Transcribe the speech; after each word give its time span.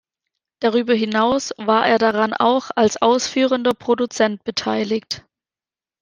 Darüber 0.63 0.95
hinaus 0.95 1.53
war 1.57 1.87
er 1.87 1.99
daran 1.99 2.33
auch 2.33 2.71
als 2.75 2.99
Ausführender 3.03 3.75
Produzent 3.75 4.43
beteiligt. 4.43 5.25